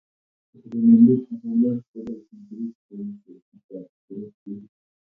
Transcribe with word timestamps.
Urerenindet 0.55 1.21
nebo 1.31 1.49
golf 1.61 1.83
koboishieen 1.91 2.43
tuguuk 2.49 2.75
cheuu 2.83 3.13
setitab 3.33 3.85
kirokweek 4.03 4.69